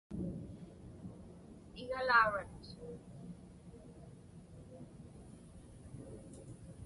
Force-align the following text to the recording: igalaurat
igalaurat 1.81 2.63